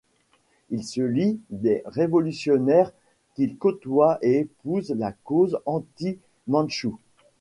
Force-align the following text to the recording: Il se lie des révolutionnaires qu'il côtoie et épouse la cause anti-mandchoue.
Il 0.71 0.83
se 0.83 1.01
lie 1.01 1.39
des 1.51 1.83
révolutionnaires 1.85 2.91
qu'il 3.35 3.59
côtoie 3.59 4.17
et 4.23 4.39
épouse 4.39 4.89
la 4.97 5.11
cause 5.11 5.59
anti-mandchoue. 5.67 6.97